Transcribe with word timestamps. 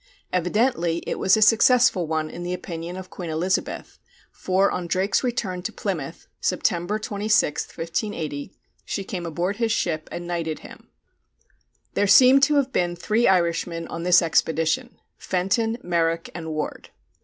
Evidently 0.33 1.03
it 1.05 1.19
was 1.19 1.37
a 1.37 1.43
successful 1.43 2.07
one 2.07 2.27
in 2.27 2.41
the 2.41 2.55
opinion 2.55 2.97
of 2.97 3.11
Queen 3.11 3.29
Elizabeth, 3.29 3.99
for 4.31 4.71
on 4.71 4.87
Drake's 4.87 5.23
return 5.23 5.61
to 5.61 5.71
Plymouth, 5.71 6.25
September 6.39 6.97
26, 6.97 7.67
1580, 7.67 8.51
she 8.83 9.03
came 9.03 9.27
aboard 9.27 9.57
his 9.57 9.71
ship 9.71 10.09
and 10.11 10.25
knighted 10.25 10.61
him. 10.61 10.89
There 11.93 12.07
seem 12.07 12.39
to 12.39 12.55
have 12.55 12.73
been 12.73 12.95
three 12.95 13.27
Irishmen 13.27 13.87
on 13.89 14.01
this 14.01 14.23
expedition, 14.23 14.99
Fenton, 15.19 15.77
Merrick, 15.83 16.31
and 16.33 16.49
Ward. 16.49 16.89